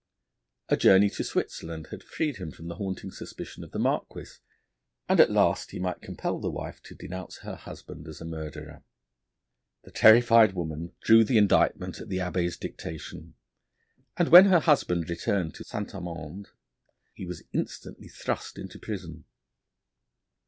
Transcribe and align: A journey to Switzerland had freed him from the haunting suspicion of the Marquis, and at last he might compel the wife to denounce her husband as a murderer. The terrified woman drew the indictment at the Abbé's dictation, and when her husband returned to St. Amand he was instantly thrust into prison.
A 0.69 0.77
journey 0.77 1.11
to 1.11 1.23
Switzerland 1.23 1.89
had 1.91 2.01
freed 2.01 2.37
him 2.37 2.49
from 2.49 2.67
the 2.67 2.77
haunting 2.77 3.11
suspicion 3.11 3.63
of 3.63 3.69
the 3.69 3.77
Marquis, 3.77 4.39
and 5.07 5.19
at 5.19 5.29
last 5.29 5.69
he 5.69 5.77
might 5.79 6.01
compel 6.01 6.39
the 6.41 6.49
wife 6.49 6.81
to 6.85 6.95
denounce 6.95 7.37
her 7.41 7.53
husband 7.55 8.07
as 8.07 8.19
a 8.19 8.25
murderer. 8.25 8.83
The 9.83 9.91
terrified 9.91 10.53
woman 10.53 10.93
drew 11.03 11.23
the 11.23 11.37
indictment 11.37 11.99
at 12.01 12.09
the 12.09 12.17
Abbé's 12.17 12.57
dictation, 12.57 13.35
and 14.17 14.29
when 14.29 14.45
her 14.45 14.61
husband 14.61 15.07
returned 15.07 15.53
to 15.53 15.63
St. 15.63 15.93
Amand 15.93 16.47
he 17.13 17.27
was 17.27 17.43
instantly 17.53 18.07
thrust 18.07 18.57
into 18.57 18.79
prison. 18.79 19.25